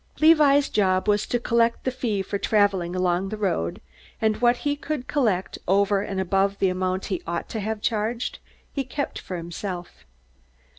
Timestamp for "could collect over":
4.75-6.01